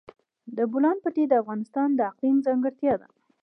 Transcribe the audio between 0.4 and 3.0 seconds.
د بولان پټي د افغانستان د اقلیم ځانګړتیا